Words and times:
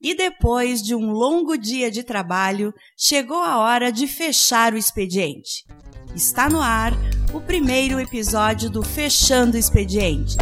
E 0.00 0.14
depois 0.14 0.80
de 0.80 0.94
um 0.94 1.10
longo 1.10 1.58
dia 1.58 1.90
de 1.90 2.04
trabalho, 2.04 2.72
chegou 2.96 3.42
a 3.42 3.58
hora 3.58 3.90
de 3.90 4.06
fechar 4.06 4.72
o 4.72 4.76
expediente. 4.76 5.66
Está 6.14 6.48
no 6.48 6.60
ar 6.60 6.92
o 7.34 7.40
primeiro 7.40 7.98
episódio 7.98 8.70
do 8.70 8.80
Fechando 8.80 9.56
o 9.56 9.58
Expediente, 9.58 10.36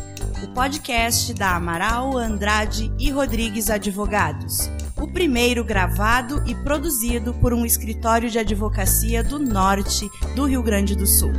o 0.44 0.48
podcast 0.48 1.32
da 1.32 1.56
Amaral, 1.56 2.18
Andrade 2.18 2.92
e 2.98 3.10
Rodrigues 3.10 3.70
Advogados. 3.70 4.70
O 4.94 5.10
primeiro 5.10 5.64
gravado 5.64 6.44
e 6.46 6.54
produzido 6.54 7.32
por 7.32 7.54
um 7.54 7.64
escritório 7.64 8.28
de 8.28 8.38
advocacia 8.38 9.24
do 9.24 9.38
norte 9.38 10.06
do 10.34 10.44
Rio 10.44 10.62
Grande 10.62 10.94
do 10.94 11.06
Sul. 11.06 11.32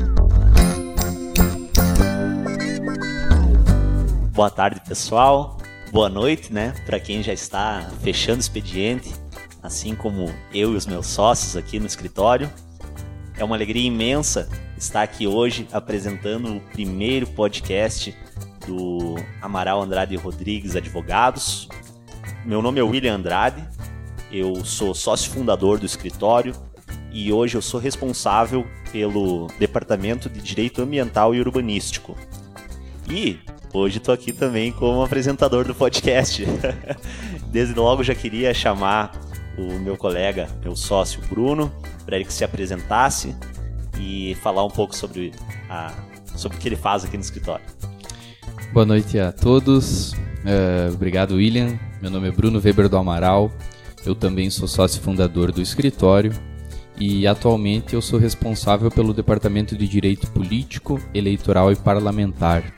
Boa 4.34 4.50
tarde, 4.50 4.82
pessoal 4.88 5.58
boa 5.92 6.10
noite, 6.10 6.54
né? 6.54 6.74
Para 6.86 7.00
quem 7.00 7.24
já 7.24 7.34
está 7.34 7.90
fechando 8.02 8.38
o 8.38 8.42
expediente, 8.42 9.14
assim 9.64 9.96
como 9.96 10.34
eu 10.54 10.74
e 10.74 10.76
os 10.76 10.86
meus 10.86 11.08
sócios 11.08 11.56
aqui 11.56 11.80
no 11.80 11.86
escritório. 11.86 12.52
É 13.38 13.44
uma 13.44 13.56
alegria 13.56 13.86
imensa 13.86 14.50
estar 14.78 15.02
aqui 15.02 15.28
hoje 15.28 15.68
apresentando 15.72 16.58
o 16.58 16.60
primeiro 16.60 17.28
podcast 17.28 18.16
do 18.66 19.16
Amaral 19.42 19.82
Andrade 19.82 20.16
Rodrigues 20.16 20.76
Advogados. 20.76 21.70
Meu 22.46 22.62
nome 22.62 22.80
é 22.80 22.84
William 22.84 23.16
Andrade, 23.16 23.68
eu 24.32 24.66
sou 24.66 24.94
sócio 24.94 25.32
fundador 25.32 25.80
do 25.80 25.86
escritório 25.86 26.54
e 27.12 27.32
hoje 27.32 27.56
eu 27.56 27.62
sou 27.62 27.80
responsável 27.80 28.68
pelo 28.92 29.48
Departamento 29.60 30.30
de 30.30 30.42
Direito 30.42 30.82
Ambiental 30.82 31.34
e 31.34 31.40
Urbanístico. 31.40 32.18
E 33.10 33.40
Hoje 33.74 33.98
estou 33.98 34.14
aqui 34.14 34.32
também 34.32 34.72
como 34.72 35.04
apresentador 35.04 35.66
do 35.66 35.76
podcast. 35.76 36.46
Desde 37.52 37.74
logo 37.76 38.02
já 38.02 38.16
queria 38.16 38.54
chamar 38.54 39.12
o 39.58 39.74
meu 39.80 39.98
colega, 39.98 40.48
meu 40.64 40.76
sócio 40.76 41.22
Bruno, 41.30 41.72
para 42.06 42.16
ele 42.16 42.26
que 42.26 42.34
se 42.34 42.44
apresentasse 42.44 43.36
e 44.00 44.36
falar 44.36 44.64
um 44.64 44.70
pouco 44.70 44.96
sobre, 44.96 45.34
a, 45.70 45.94
sobre 46.36 46.58
o 46.58 46.62
que 46.62 46.68
ele 46.68 46.76
faz 46.76 47.04
aqui 47.04 47.18
no 47.18 47.24
escritório. 47.24 47.66
Boa 48.72 48.86
noite 48.86 49.20
a 49.20 49.32
todos. 49.32 50.14
Uh, 50.14 50.94
obrigado, 50.94 51.36
William. 51.36 51.78
Meu 52.02 52.10
nome 52.10 52.30
é 52.30 52.32
Bruno 52.32 52.62
Weber 52.64 52.88
do 52.88 52.98
Amaral. 52.98 53.52
Eu 54.06 54.16
também 54.16 54.50
sou 54.50 54.68
sócio 54.68 55.02
fundador 55.02 55.52
do 55.52 55.62
escritório 55.62 56.32
e 56.98 57.28
atualmente 57.28 57.96
eu 57.96 58.02
sou 58.02 58.18
responsável 58.18 58.90
pelo 58.90 59.14
Departamento 59.14 59.76
de 59.76 59.88
Direito 59.88 60.32
Político, 60.32 61.02
Eleitoral 61.14 61.72
e 61.72 61.76
Parlamentar 61.76 62.77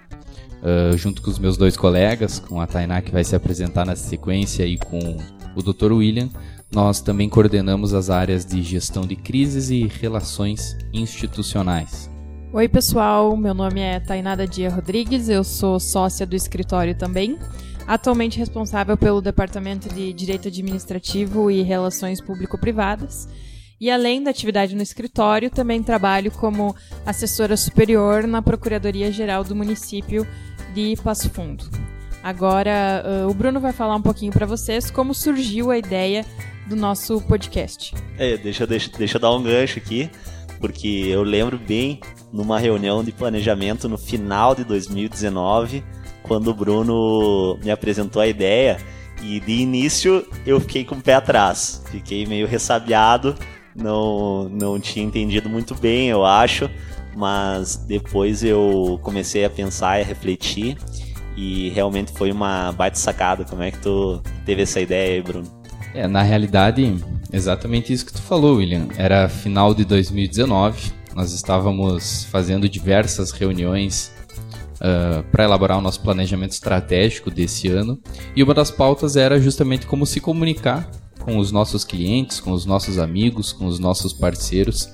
uh, 0.61 0.97
junto 0.97 1.21
com 1.21 1.29
os 1.29 1.39
meus 1.39 1.57
dois 1.57 1.75
colegas, 1.75 2.39
com 2.39 2.59
a 2.59 2.67
Tainá 2.67 3.01
que 3.01 3.11
vai 3.11 3.23
se 3.23 3.35
apresentar 3.35 3.85
na 3.85 3.95
sequência 3.95 4.65
e 4.65 4.77
com 4.77 5.17
o 5.55 5.61
Dr. 5.61 5.91
William, 5.91 6.29
nós 6.71 7.01
também 7.01 7.27
coordenamos 7.27 7.93
as 7.93 8.09
áreas 8.09 8.45
de 8.45 8.61
gestão 8.61 9.05
de 9.05 9.15
crises 9.15 9.69
e 9.69 9.87
relações 9.87 10.77
institucionais. 10.93 12.09
Oi, 12.53 12.67
pessoal. 12.67 13.35
Meu 13.37 13.53
nome 13.53 13.79
é 13.79 13.99
Tainada 13.99 14.47
Dia 14.47 14.69
Rodrigues, 14.69 15.29
eu 15.29 15.43
sou 15.43 15.79
sócia 15.79 16.25
do 16.25 16.35
escritório 16.35 16.95
também. 16.95 17.37
Atualmente 17.87 18.37
responsável 18.37 18.95
pelo 18.95 19.21
Departamento 19.21 19.89
de 19.93 20.13
Direito 20.13 20.47
Administrativo 20.47 21.49
e 21.49 21.63
Relações 21.63 22.21
Público-Privadas. 22.21 23.27
E 23.79 23.89
além 23.89 24.21
da 24.21 24.29
atividade 24.29 24.75
no 24.75 24.81
escritório, 24.81 25.49
também 25.49 25.81
trabalho 25.81 26.31
como 26.31 26.75
assessora 27.05 27.55
superior 27.55 28.27
na 28.27 28.41
Procuradoria-Geral 28.41 29.43
do 29.43 29.55
município 29.55 30.27
de 30.73 30.95
Passo 31.01 31.29
Fundo. 31.29 31.63
Agora, 32.21 33.03
uh, 33.05 33.29
o 33.29 33.33
Bruno 33.33 33.59
vai 33.59 33.71
falar 33.71 33.95
um 33.95 34.01
pouquinho 34.01 34.33
para 34.33 34.45
vocês 34.45 34.91
como 34.91 35.13
surgiu 35.13 35.71
a 35.71 35.77
ideia 35.77 36.25
do 36.67 36.75
nosso 36.75 37.21
podcast. 37.21 37.95
É, 38.17 38.35
deixa, 38.35 38.67
deixa, 38.67 38.91
deixa 38.97 39.17
eu 39.17 39.21
dar 39.21 39.31
um 39.31 39.41
gancho 39.41 39.79
aqui, 39.79 40.09
porque 40.59 41.07
eu 41.07 41.23
lembro 41.23 41.57
bem 41.57 42.01
numa 42.33 42.59
reunião 42.59 43.03
de 43.03 43.13
planejamento 43.13 43.87
no 43.87 43.97
final 43.97 44.53
de 44.53 44.65
2019, 44.65 45.83
quando 46.21 46.49
o 46.49 46.53
Bruno 46.53 47.57
me 47.63 47.71
apresentou 47.71 48.21
a 48.21 48.27
ideia 48.27 48.77
e 49.23 49.39
de 49.39 49.53
início 49.53 50.27
eu 50.45 50.59
fiquei 50.59 50.85
com 50.85 50.95
o 50.95 51.01
pé 51.01 51.15
atrás, 51.15 51.81
fiquei 51.89 52.25
meio 52.25 52.45
ressabiado, 52.45 53.35
não, 53.79 54.49
não 54.49 54.79
tinha 54.79 55.05
entendido 55.05 55.49
muito 55.49 55.73
bem, 55.75 56.09
eu 56.09 56.25
acho 56.25 56.69
mas 57.15 57.75
depois 57.75 58.43
eu 58.43 58.99
comecei 59.03 59.43
a 59.43 59.49
pensar 59.49 59.99
e 59.99 60.03
a 60.03 60.05
refletir 60.05 60.77
e 61.35 61.69
realmente 61.69 62.11
foi 62.11 62.31
uma 62.31 62.71
baita 62.71 62.97
sacada. 62.97 63.43
Como 63.43 63.61
é 63.61 63.71
que 63.71 63.79
tu 63.79 64.21
teve 64.45 64.61
essa 64.61 64.79
ideia 64.79 65.15
aí, 65.15 65.21
Bruno? 65.21 65.47
É, 65.93 66.07
na 66.07 66.21
realidade, 66.21 66.95
exatamente 67.31 67.91
isso 67.91 68.05
que 68.05 68.13
tu 68.13 68.21
falou, 68.21 68.57
William. 68.57 68.87
Era 68.97 69.27
final 69.27 69.73
de 69.73 69.83
2019, 69.83 70.91
nós 71.15 71.33
estávamos 71.33 72.25
fazendo 72.25 72.69
diversas 72.69 73.31
reuniões 73.31 74.13
uh, 74.75 75.23
para 75.31 75.43
elaborar 75.43 75.77
o 75.77 75.81
nosso 75.81 76.01
planejamento 76.01 76.51
estratégico 76.51 77.31
desse 77.31 77.67
ano 77.67 77.99
e 78.35 78.43
uma 78.43 78.53
das 78.53 78.69
pautas 78.69 79.15
era 79.15 79.39
justamente 79.39 79.87
como 79.87 80.05
se 80.05 80.19
comunicar 80.19 80.89
com 81.29 81.37
os 81.37 81.51
nossos 81.51 81.83
clientes, 81.83 82.39
com 82.39 82.51
os 82.51 82.65
nossos 82.65 82.97
amigos, 82.97 83.53
com 83.53 83.67
os 83.67 83.77
nossos 83.77 84.11
parceiros. 84.11 84.89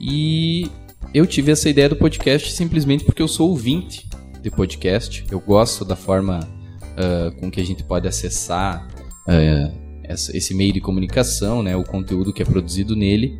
E 0.00 0.70
eu 1.12 1.26
tive 1.26 1.50
essa 1.50 1.68
ideia 1.68 1.88
do 1.88 1.96
podcast 1.96 2.52
simplesmente 2.52 3.04
porque 3.04 3.20
eu 3.20 3.26
sou 3.26 3.50
ouvinte 3.50 4.08
de 4.40 4.50
podcast. 4.52 5.24
Eu 5.32 5.40
gosto 5.40 5.84
da 5.84 5.96
forma 5.96 6.48
uh, 6.92 7.34
com 7.40 7.50
que 7.50 7.60
a 7.60 7.64
gente 7.64 7.82
pode 7.82 8.06
acessar 8.06 8.86
uh, 9.26 9.76
essa, 10.04 10.36
esse 10.36 10.54
meio 10.54 10.72
de 10.72 10.80
comunicação, 10.80 11.60
né, 11.60 11.74
o 11.76 11.82
conteúdo 11.82 12.32
que 12.32 12.40
é 12.40 12.44
produzido 12.44 12.94
nele. 12.94 13.36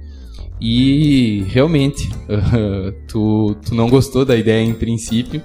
E 0.60 1.44
realmente, 1.50 2.08
uh, 2.08 2.90
tu, 3.06 3.54
tu 3.64 3.76
não 3.76 3.88
gostou 3.88 4.24
da 4.24 4.36
ideia 4.36 4.64
em 4.64 4.74
princípio, 4.74 5.40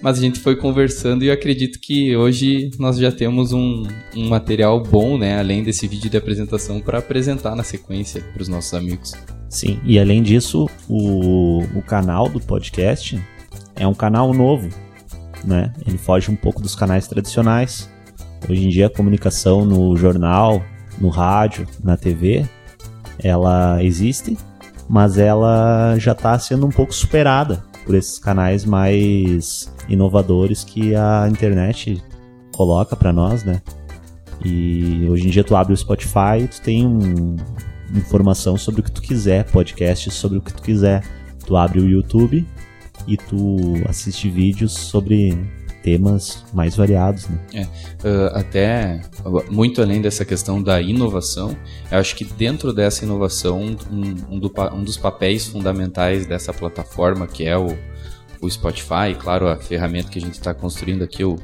mas 0.00 0.18
a 0.18 0.20
gente 0.20 0.38
foi 0.40 0.56
conversando 0.56 1.24
e 1.24 1.28
eu 1.28 1.34
acredito 1.34 1.78
que 1.80 2.16
hoje 2.16 2.70
nós 2.78 2.98
já 2.98 3.10
temos 3.10 3.52
um, 3.52 3.84
um 4.16 4.28
material 4.28 4.82
bom, 4.82 5.18
né, 5.18 5.38
além 5.38 5.62
desse 5.62 5.86
vídeo 5.88 6.08
de 6.08 6.16
apresentação, 6.16 6.80
para 6.80 6.98
apresentar 6.98 7.54
na 7.56 7.64
sequência 7.64 8.22
para 8.32 8.42
os 8.42 8.48
nossos 8.48 8.72
amigos. 8.74 9.12
Sim, 9.48 9.80
e 9.84 9.98
além 9.98 10.22
disso, 10.22 10.68
o, 10.88 11.62
o 11.74 11.82
canal 11.82 12.28
do 12.28 12.38
podcast 12.38 13.20
é 13.74 13.86
um 13.86 13.94
canal 13.94 14.32
novo, 14.34 14.68
né? 15.44 15.72
Ele 15.86 15.96
foge 15.96 16.30
um 16.30 16.36
pouco 16.36 16.60
dos 16.60 16.74
canais 16.74 17.08
tradicionais. 17.08 17.90
Hoje 18.48 18.66
em 18.66 18.68
dia 18.68 18.86
a 18.86 18.90
comunicação 18.90 19.64
no 19.64 19.96
jornal, 19.96 20.62
no 21.00 21.08
rádio, 21.08 21.66
na 21.82 21.96
TV, 21.96 22.46
ela 23.18 23.82
existe, 23.82 24.36
mas 24.88 25.18
ela 25.18 25.96
já 25.98 26.12
está 26.12 26.38
sendo 26.38 26.66
um 26.66 26.70
pouco 26.70 26.94
superada 26.94 27.67
por 27.88 27.94
esses 27.94 28.18
canais 28.18 28.66
mais 28.66 29.72
inovadores 29.88 30.62
que 30.62 30.94
a 30.94 31.26
internet 31.26 32.04
coloca 32.54 32.94
para 32.94 33.14
nós, 33.14 33.44
né? 33.44 33.62
E 34.44 35.08
hoje 35.08 35.26
em 35.26 35.30
dia 35.30 35.42
tu 35.42 35.56
abre 35.56 35.72
o 35.72 35.76
Spotify, 35.76 36.46
tu 36.50 36.60
tem 36.60 36.86
um, 36.86 37.36
informação 37.94 38.58
sobre 38.58 38.82
o 38.82 38.84
que 38.84 38.92
tu 38.92 39.00
quiser, 39.00 39.50
podcast 39.50 40.10
sobre 40.10 40.36
o 40.36 40.42
que 40.42 40.52
tu 40.52 40.62
quiser. 40.62 41.02
Tu 41.46 41.56
abre 41.56 41.80
o 41.80 41.88
YouTube 41.88 42.46
e 43.06 43.16
tu 43.16 43.56
assiste 43.88 44.28
vídeos 44.28 44.74
sobre 44.74 45.32
temas 45.88 46.44
mais 46.52 46.76
variados. 46.76 47.26
Né? 47.28 47.38
É, 47.54 47.62
uh, 47.62 48.26
até 48.34 49.00
muito 49.50 49.80
além 49.80 50.02
dessa 50.02 50.24
questão 50.24 50.62
da 50.62 50.82
inovação, 50.82 51.56
eu 51.90 51.98
acho 51.98 52.14
que 52.14 52.24
dentro 52.24 52.74
dessa 52.74 53.04
inovação, 53.04 53.58
um, 53.90 54.34
um, 54.34 54.38
do, 54.38 54.52
um 54.74 54.84
dos 54.84 54.98
papéis 54.98 55.46
fundamentais 55.46 56.26
dessa 56.26 56.52
plataforma, 56.52 57.26
que 57.26 57.44
é 57.44 57.56
o, 57.56 57.68
o 58.42 58.50
Spotify, 58.50 59.14
claro, 59.18 59.48
a 59.48 59.56
ferramenta 59.56 60.10
que 60.10 60.18
a 60.18 60.22
gente 60.22 60.34
está 60.34 60.52
construindo 60.52 61.02
aqui, 61.02 61.24
o, 61.24 61.36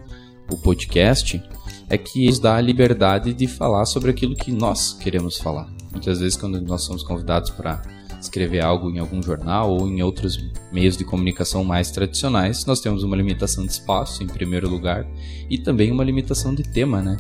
o 0.50 0.56
podcast, 0.58 1.42
é 1.88 1.96
que 1.96 2.26
nos 2.26 2.38
dá 2.38 2.56
a 2.56 2.60
liberdade 2.60 3.32
de 3.32 3.46
falar 3.46 3.86
sobre 3.86 4.10
aquilo 4.10 4.34
que 4.34 4.52
nós 4.52 4.92
queremos 4.92 5.38
falar. 5.38 5.68
Muitas 5.90 6.18
vezes, 6.18 6.36
quando 6.36 6.60
nós 6.60 6.82
somos 6.82 7.02
convidados 7.02 7.50
para 7.50 7.80
escrever 8.24 8.60
algo 8.60 8.90
em 8.90 8.98
algum 8.98 9.22
jornal 9.22 9.70
ou 9.70 9.88
em 9.88 10.02
outros 10.02 10.38
meios 10.72 10.96
de 10.96 11.04
comunicação 11.04 11.64
mais 11.64 11.90
tradicionais, 11.90 12.64
nós 12.66 12.80
temos 12.80 13.02
uma 13.02 13.16
limitação 13.16 13.64
de 13.64 13.72
espaço, 13.72 14.22
em 14.22 14.26
primeiro 14.26 14.68
lugar, 14.68 15.06
e 15.48 15.58
também 15.58 15.90
uma 15.90 16.04
limitação 16.04 16.54
de 16.54 16.62
tema, 16.62 17.00
né? 17.00 17.16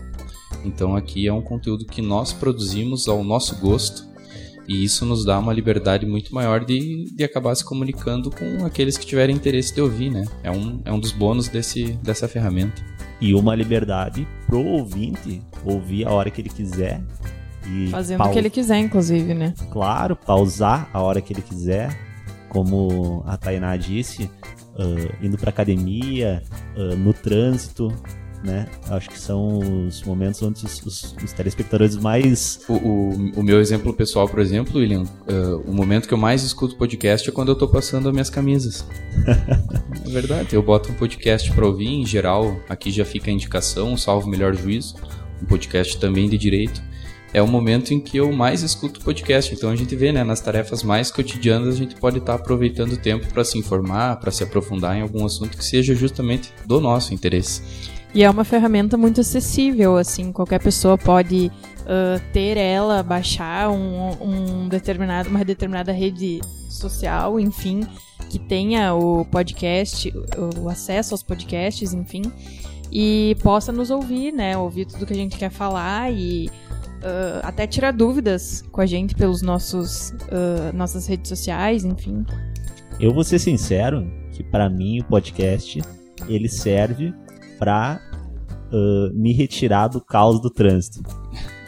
Então 0.64 0.96
aqui 0.96 1.26
é 1.26 1.32
um 1.32 1.42
conteúdo 1.42 1.84
que 1.84 2.02
nós 2.02 2.32
produzimos 2.32 3.08
ao 3.08 3.22
nosso 3.24 3.56
gosto 3.56 4.14
e 4.66 4.82
isso 4.82 5.04
nos 5.04 5.24
dá 5.24 5.38
uma 5.38 5.52
liberdade 5.52 6.06
muito 6.06 6.34
maior 6.34 6.64
de, 6.64 7.04
de 7.14 7.22
acabar 7.22 7.54
se 7.54 7.64
comunicando 7.64 8.30
com 8.30 8.64
aqueles 8.64 8.96
que 8.96 9.04
tiverem 9.04 9.36
interesse 9.36 9.74
de 9.74 9.80
ouvir, 9.80 10.10
né? 10.10 10.24
É 10.42 10.50
um, 10.50 10.80
é 10.84 10.92
um 10.92 10.98
dos 10.98 11.12
bônus 11.12 11.48
desse, 11.48 11.92
dessa 12.02 12.26
ferramenta. 12.26 12.82
E 13.20 13.34
uma 13.34 13.54
liberdade 13.54 14.26
pro 14.46 14.64
ouvinte 14.64 15.42
ouvir 15.64 16.06
a 16.06 16.10
hora 16.12 16.30
que 16.30 16.40
ele 16.40 16.48
quiser 16.48 17.02
e 17.66 17.88
Fazendo 17.88 18.22
o 18.22 18.30
que 18.30 18.38
ele 18.38 18.50
quiser, 18.50 18.78
inclusive, 18.78 19.34
né? 19.34 19.54
Claro, 19.70 20.16
pausar 20.16 20.88
a 20.92 21.00
hora 21.00 21.20
que 21.20 21.32
ele 21.32 21.42
quiser, 21.42 21.96
como 22.48 23.22
a 23.26 23.36
Tainá 23.36 23.76
disse, 23.76 24.24
uh, 24.74 25.24
indo 25.24 25.38
pra 25.38 25.50
academia, 25.50 26.42
uh, 26.76 26.96
no 26.96 27.12
trânsito, 27.12 27.92
né? 28.44 28.66
Acho 28.90 29.08
que 29.08 29.18
são 29.18 29.86
os 29.86 30.02
momentos 30.02 30.42
onde 30.42 30.64
os, 30.64 30.82
os, 30.84 31.16
os 31.24 31.32
telespectadores 31.32 31.96
mais. 31.96 32.60
O, 32.68 32.74
o, 32.74 33.30
o, 33.36 33.42
meu 33.42 33.58
exemplo 33.58 33.92
pessoal, 33.94 34.28
por 34.28 34.38
exemplo, 34.38 34.78
William, 34.78 35.02
uh, 35.02 35.62
o 35.66 35.72
momento 35.72 36.06
que 36.06 36.12
eu 36.12 36.18
mais 36.18 36.42
escuto 36.42 36.76
podcast 36.76 37.28
é 37.28 37.32
quando 37.32 37.48
eu 37.48 37.56
tô 37.56 37.66
passando 37.66 38.08
as 38.08 38.12
minhas 38.12 38.28
camisas. 38.28 38.86
é 40.06 40.10
verdade, 40.10 40.54
eu 40.54 40.62
boto 40.62 40.92
um 40.92 40.94
podcast 40.94 41.50
pra 41.52 41.66
ouvir, 41.66 41.88
em 41.88 42.04
geral, 42.04 42.60
aqui 42.68 42.90
já 42.90 43.04
fica 43.04 43.30
a 43.30 43.32
indicação, 43.32 43.96
salvo 43.96 44.28
melhor 44.28 44.54
juízo, 44.54 44.96
um 45.42 45.46
podcast 45.46 45.98
também 45.98 46.28
de 46.28 46.36
direito 46.36 46.82
é 47.34 47.42
o 47.42 47.48
momento 47.48 47.92
em 47.92 47.98
que 47.98 48.16
eu 48.16 48.32
mais 48.32 48.62
escuto 48.62 49.00
podcast. 49.00 49.52
Então 49.52 49.68
a 49.68 49.76
gente 49.76 49.94
vê, 49.96 50.12
né, 50.12 50.22
nas 50.22 50.40
tarefas 50.40 50.84
mais 50.84 51.10
cotidianas, 51.10 51.74
a 51.74 51.78
gente 51.78 51.96
pode 51.96 52.18
estar 52.18 52.34
tá 52.34 52.38
aproveitando 52.38 52.92
o 52.92 52.96
tempo 52.96 53.26
para 53.26 53.44
se 53.44 53.58
informar, 53.58 54.20
para 54.20 54.30
se 54.30 54.44
aprofundar 54.44 54.96
em 54.96 55.02
algum 55.02 55.26
assunto 55.26 55.58
que 55.58 55.64
seja 55.64 55.94
justamente 55.96 56.52
do 56.64 56.80
nosso 56.80 57.12
interesse. 57.12 57.60
E 58.14 58.22
é 58.22 58.30
uma 58.30 58.44
ferramenta 58.44 58.96
muito 58.96 59.20
acessível, 59.20 59.96
assim, 59.96 60.30
qualquer 60.30 60.62
pessoa 60.62 60.96
pode 60.96 61.50
uh, 61.80 62.22
ter 62.32 62.56
ela, 62.56 63.02
baixar 63.02 63.68
um, 63.68 64.10
um 64.22 64.68
determinado, 64.68 65.28
uma 65.28 65.44
determinada 65.44 65.90
rede 65.90 66.40
social, 66.68 67.40
enfim, 67.40 67.84
que 68.30 68.38
tenha 68.38 68.94
o 68.94 69.24
podcast, 69.24 70.14
o 70.62 70.68
acesso 70.68 71.12
aos 71.12 71.24
podcasts, 71.24 71.92
enfim, 71.92 72.22
e 72.92 73.36
possa 73.42 73.72
nos 73.72 73.90
ouvir, 73.90 74.32
né, 74.32 74.56
ouvir 74.56 74.84
tudo 74.84 75.04
que 75.04 75.12
a 75.12 75.16
gente 75.16 75.36
quer 75.36 75.50
falar 75.50 76.12
e 76.12 76.48
uh, 77.04 77.40
até 77.42 77.66
tirar 77.66 77.92
dúvidas 77.92 78.62
com 78.72 78.80
a 78.80 78.86
gente 78.86 79.14
pelos 79.14 79.42
nossos 79.42 80.10
uh, 80.10 80.74
nossas 80.74 81.06
redes 81.06 81.28
sociais, 81.28 81.84
enfim. 81.84 82.24
Eu 82.98 83.12
vou 83.12 83.22
ser 83.22 83.38
sincero 83.38 84.10
que 84.32 84.42
para 84.42 84.68
mim 84.68 85.00
o 85.00 85.04
podcast 85.04 85.82
ele 86.28 86.48
serve 86.48 87.12
para 87.58 88.00
uh, 88.72 89.14
me 89.14 89.32
retirar 89.32 89.88
do 89.88 90.00
caos 90.00 90.40
do 90.40 90.50
trânsito, 90.50 91.02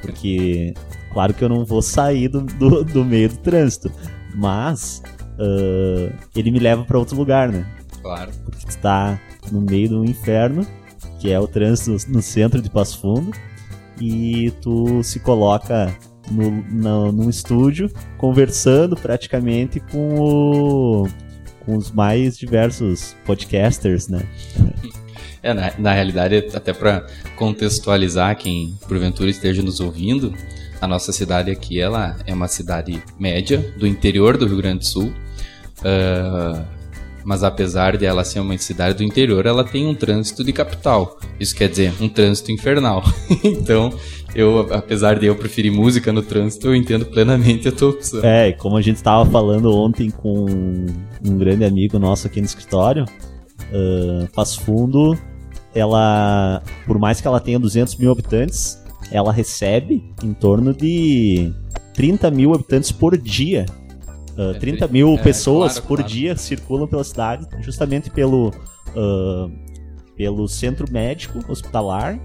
porque 0.00 0.72
claro 1.12 1.34
que 1.34 1.44
eu 1.44 1.48
não 1.48 1.64
vou 1.64 1.82
sair 1.82 2.28
do, 2.28 2.40
do, 2.42 2.84
do 2.84 3.04
meio 3.04 3.28
do 3.28 3.38
trânsito, 3.38 3.90
mas 4.34 5.02
ele 6.34 6.50
me 6.50 6.58
leva 6.58 6.82
para 6.82 6.98
outro 6.98 7.14
lugar, 7.14 7.52
né? 7.52 7.66
Claro. 8.00 8.30
Porque 8.42 8.66
tu 8.66 8.78
tá 8.78 9.20
no 9.52 9.60
meio 9.60 9.90
do 9.90 10.02
inferno, 10.02 10.66
que 11.18 11.30
é 11.30 11.38
o 11.38 11.46
trânsito 11.46 12.10
no 12.10 12.22
centro 12.22 12.62
de 12.62 12.70
Passo 12.70 12.98
Fundo 13.00 13.32
e 14.00 14.52
tu 14.60 15.02
se 15.02 15.20
coloca 15.20 15.94
no, 16.30 16.50
no, 16.50 17.12
num 17.12 17.30
estúdio 17.30 17.90
conversando 18.18 18.96
praticamente 18.96 19.80
com, 19.80 20.18
o, 20.18 21.08
com 21.64 21.76
os 21.76 21.90
mais 21.90 22.36
diversos 22.36 23.16
podcasters, 23.24 24.08
né? 24.08 24.22
É, 25.42 25.54
na, 25.54 25.72
na 25.78 25.92
realidade, 25.92 26.48
até 26.54 26.72
para 26.72 27.06
contextualizar 27.36 28.36
quem 28.36 28.76
porventura 28.88 29.30
esteja 29.30 29.62
nos 29.62 29.80
ouvindo, 29.80 30.34
a 30.80 30.86
nossa 30.86 31.12
cidade 31.12 31.50
aqui 31.50 31.80
ela 31.80 32.16
é 32.26 32.34
uma 32.34 32.48
cidade 32.48 33.02
média 33.18 33.58
do 33.78 33.86
interior 33.86 34.36
do 34.36 34.46
Rio 34.46 34.56
Grande 34.56 34.80
do 34.80 34.86
Sul. 34.86 35.12
Uh, 35.78 36.75
mas 37.26 37.42
apesar 37.42 37.96
de 37.96 38.06
ela 38.06 38.22
ser 38.22 38.38
uma 38.38 38.56
cidade 38.56 38.98
do 38.98 39.02
interior, 39.02 39.44
ela 39.46 39.64
tem 39.64 39.84
um 39.84 39.94
trânsito 39.96 40.44
de 40.44 40.52
capital. 40.52 41.18
Isso 41.40 41.56
quer 41.56 41.68
dizer, 41.68 41.92
um 42.00 42.08
trânsito 42.08 42.52
infernal. 42.52 43.02
então, 43.42 43.92
eu, 44.32 44.60
apesar 44.72 45.18
de 45.18 45.26
eu 45.26 45.34
preferir 45.34 45.72
música 45.72 46.12
no 46.12 46.22
trânsito, 46.22 46.68
eu 46.68 46.76
entendo 46.76 47.04
plenamente 47.04 47.66
a 47.66 47.72
tua 47.72 47.90
opção. 47.90 48.20
É, 48.22 48.52
como 48.52 48.76
a 48.76 48.80
gente 48.80 48.98
estava 48.98 49.28
falando 49.28 49.74
ontem 49.74 50.08
com 50.08 50.46
um 51.26 51.36
grande 51.36 51.64
amigo 51.64 51.98
nosso 51.98 52.28
aqui 52.28 52.38
no 52.38 52.46
escritório, 52.46 53.04
uh, 53.04 54.28
Passo 54.32 54.60
Fundo, 54.60 55.18
ela, 55.74 56.62
por 56.86 56.96
mais 56.96 57.20
que 57.20 57.26
ela 57.26 57.40
tenha 57.40 57.58
200 57.58 57.96
mil 57.96 58.12
habitantes, 58.12 58.80
ela 59.10 59.32
recebe 59.32 60.14
em 60.22 60.32
torno 60.32 60.72
de 60.72 61.52
30 61.92 62.30
mil 62.30 62.54
habitantes 62.54 62.92
por 62.92 63.18
dia 63.18 63.66
Uh, 64.36 64.50
é, 64.50 64.58
30 64.58 64.88
mil 64.88 65.14
é, 65.14 65.18
pessoas 65.18 65.72
claro, 65.72 65.86
por 65.86 65.98
claro. 65.98 66.12
dia 66.12 66.36
circulam 66.36 66.86
pela 66.86 67.02
cidade, 67.02 67.46
justamente 67.62 68.10
pelo, 68.10 68.48
uh, 68.48 69.50
pelo 70.14 70.46
centro 70.46 70.90
médico 70.92 71.40
hospitalar 71.48 72.20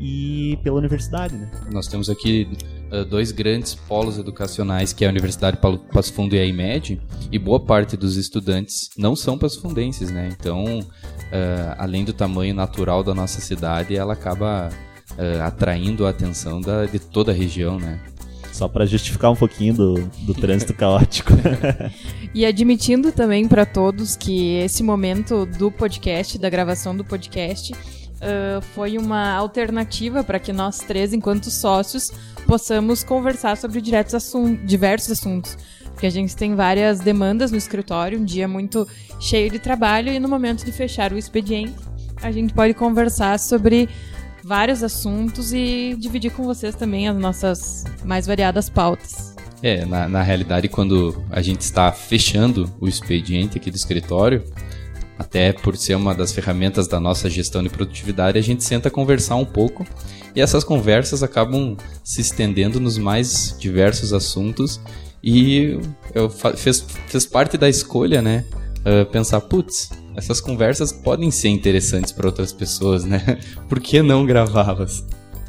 e 0.00 0.58
pela 0.64 0.78
universidade. 0.78 1.36
Né? 1.36 1.48
Nós 1.70 1.86
temos 1.86 2.10
aqui 2.10 2.48
uh, 2.90 3.04
dois 3.04 3.30
grandes 3.30 3.72
polos 3.74 4.18
educacionais, 4.18 4.92
que 4.92 5.04
é 5.04 5.06
a 5.06 5.10
Universidade 5.10 5.58
Passo 5.92 6.12
Fundo 6.12 6.34
e 6.34 6.40
a 6.40 6.44
IMED, 6.44 7.00
e 7.30 7.38
boa 7.38 7.60
parte 7.60 7.96
dos 7.96 8.16
estudantes 8.16 8.90
não 8.98 9.14
são 9.14 9.38
passofundenses, 9.38 10.10
né? 10.10 10.30
Então, 10.32 10.80
além 11.78 12.04
do 12.04 12.12
tamanho 12.12 12.54
natural 12.54 13.02
da 13.02 13.14
nossa 13.14 13.40
cidade, 13.40 13.96
ela 13.96 14.12
acaba 14.12 14.70
atraindo 15.44 16.06
a 16.06 16.10
atenção 16.10 16.60
da, 16.60 16.86
de 16.86 16.98
toda 16.98 17.32
a 17.32 17.34
região, 17.34 17.78
né? 17.78 18.00
Só 18.54 18.68
para 18.68 18.86
justificar 18.86 19.32
um 19.32 19.34
pouquinho 19.34 19.74
do, 19.74 19.94
do 20.22 20.32
trânsito 20.32 20.72
caótico. 20.78 21.32
e 22.32 22.46
admitindo 22.46 23.10
também 23.10 23.48
para 23.48 23.66
todos 23.66 24.14
que 24.14 24.58
esse 24.58 24.80
momento 24.80 25.44
do 25.44 25.72
podcast, 25.72 26.38
da 26.38 26.48
gravação 26.48 26.96
do 26.96 27.04
podcast, 27.04 27.72
uh, 27.72 28.62
foi 28.72 28.96
uma 28.96 29.32
alternativa 29.32 30.22
para 30.22 30.38
que 30.38 30.52
nós 30.52 30.78
três, 30.78 31.12
enquanto 31.12 31.50
sócios, 31.50 32.12
possamos 32.46 33.02
conversar 33.02 33.56
sobre 33.56 33.82
assun 34.14 34.54
diversos 34.64 35.10
assuntos. 35.10 35.58
Porque 35.86 36.06
a 36.06 36.10
gente 36.10 36.36
tem 36.36 36.54
várias 36.54 37.00
demandas 37.00 37.50
no 37.50 37.58
escritório, 37.58 38.20
um 38.20 38.24
dia 38.24 38.46
muito 38.46 38.86
cheio 39.18 39.50
de 39.50 39.58
trabalho, 39.58 40.12
e 40.12 40.20
no 40.20 40.28
momento 40.28 40.64
de 40.64 40.70
fechar 40.70 41.12
o 41.12 41.18
expediente, 41.18 41.74
a 42.22 42.30
gente 42.30 42.54
pode 42.54 42.72
conversar 42.74 43.36
sobre 43.40 43.88
vários 44.44 44.82
assuntos 44.82 45.54
e 45.54 45.96
dividir 45.98 46.30
com 46.30 46.44
vocês 46.44 46.74
também 46.74 47.08
as 47.08 47.16
nossas 47.16 47.84
mais 48.04 48.26
variadas 48.26 48.68
pautas. 48.68 49.34
É, 49.62 49.86
na, 49.86 50.06
na 50.06 50.22
realidade, 50.22 50.68
quando 50.68 51.24
a 51.30 51.40
gente 51.40 51.62
está 51.62 51.90
fechando 51.90 52.70
o 52.78 52.86
expediente 52.86 53.56
aqui 53.56 53.70
do 53.70 53.76
escritório, 53.76 54.44
até 55.18 55.52
por 55.52 55.76
ser 55.76 55.94
uma 55.94 56.14
das 56.14 56.32
ferramentas 56.32 56.86
da 56.86 57.00
nossa 57.00 57.30
gestão 57.30 57.62
de 57.62 57.70
produtividade, 57.70 58.38
a 58.38 58.42
gente 58.42 58.62
senta 58.62 58.90
conversar 58.90 59.36
um 59.36 59.44
pouco 59.44 59.86
e 60.36 60.40
essas 60.42 60.62
conversas 60.62 61.22
acabam 61.22 61.76
se 62.02 62.20
estendendo 62.20 62.78
nos 62.78 62.98
mais 62.98 63.56
diversos 63.58 64.12
assuntos 64.12 64.78
e 65.22 65.78
eu 66.14 66.28
fez, 66.28 66.84
fez 67.06 67.24
parte 67.24 67.56
da 67.56 67.68
escolha, 67.68 68.20
né? 68.20 68.44
Uh, 68.84 69.06
pensar, 69.10 69.40
putz, 69.40 69.90
essas 70.14 70.40
conversas 70.40 70.92
podem 70.92 71.30
ser 71.30 71.48
interessantes 71.48 72.12
para 72.12 72.26
outras 72.26 72.52
pessoas, 72.52 73.04
né? 73.04 73.38
Por 73.68 73.80
que 73.80 74.02
não 74.02 74.26
gravá-las? 74.26 75.04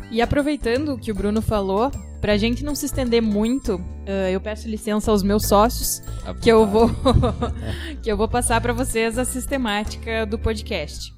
E 0.09 0.21
aproveitando 0.21 0.93
o 0.93 0.97
que 0.97 1.11
o 1.11 1.15
Bruno 1.15 1.41
falou, 1.41 1.91
para 2.21 2.33
a 2.33 2.37
gente 2.37 2.63
não 2.63 2.73
se 2.73 2.85
estender 2.85 3.21
muito, 3.21 3.75
uh, 3.75 4.29
eu 4.31 4.39
peço 4.39 4.67
licença 4.67 5.11
aos 5.11 5.21
meus 5.21 5.45
sócios, 5.45 6.01
que 6.41 6.49
eu 6.49 6.65
vou 6.65 6.89
que 8.01 8.11
eu 8.11 8.17
vou 8.17 8.27
passar 8.27 8.61
para 8.61 8.73
vocês 8.73 9.17
a 9.17 9.25
sistemática 9.25 10.25
do 10.25 10.39
podcast. 10.39 11.14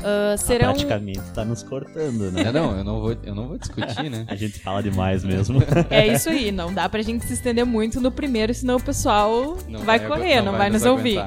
Uh, 0.00 0.38
serão... 0.38 0.70
Ah, 0.70 0.72
praticamente 0.72 1.20
tá 1.34 1.44
nos 1.44 1.62
cortando, 1.62 2.32
né? 2.32 2.42
É, 2.42 2.52
não, 2.52 2.76
eu 2.76 2.84
não 2.84 3.00
vou, 3.00 3.16
eu 3.22 3.34
não 3.34 3.48
vou 3.48 3.58
discutir, 3.58 4.10
né? 4.10 4.24
a 4.28 4.34
gente 4.34 4.58
fala 4.58 4.82
demais 4.82 5.24
mesmo. 5.24 5.60
É 5.90 6.06
isso 6.06 6.28
aí, 6.28 6.50
não 6.52 6.72
dá 6.72 6.88
pra 6.88 7.02
gente 7.02 7.24
se 7.26 7.34
estender 7.34 7.64
muito 7.66 8.00
no 8.00 8.10
primeiro, 8.10 8.54
senão 8.54 8.76
o 8.76 8.82
pessoal 8.82 9.56
não 9.68 9.80
vai, 9.80 9.98
vai 9.98 10.08
correr, 10.08 10.36
não, 10.36 10.46
não 10.46 10.52
vai, 10.52 10.60
vai 10.62 10.70
nos 10.70 10.84
ouvir. 10.84 11.20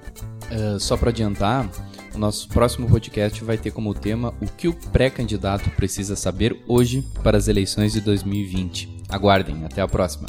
Uh, 0.48 0.78
só 0.78 0.96
para 0.96 1.10
adiantar, 1.10 1.68
o 2.14 2.18
nosso 2.18 2.48
próximo 2.48 2.88
podcast 2.88 3.42
vai 3.42 3.58
ter 3.58 3.72
como 3.72 3.92
tema 3.92 4.32
o 4.40 4.46
que 4.46 4.68
o 4.68 4.72
pré-candidato 4.72 5.68
precisa 5.70 6.14
saber 6.14 6.62
hoje 6.68 7.02
para 7.20 7.36
as 7.36 7.48
eleições 7.48 7.92
de 7.92 8.00
2020. 8.00 9.02
Aguardem, 9.08 9.64
até 9.64 9.82
a 9.82 9.88
próxima. 9.88 10.28